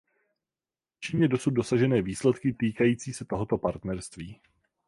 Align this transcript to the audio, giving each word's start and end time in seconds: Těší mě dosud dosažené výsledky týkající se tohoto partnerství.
Těší 0.99 1.17
mě 1.17 1.27
dosud 1.27 1.49
dosažené 1.49 2.01
výsledky 2.01 2.53
týkající 2.53 3.13
se 3.13 3.25
tohoto 3.25 3.57
partnerství. 3.57 4.39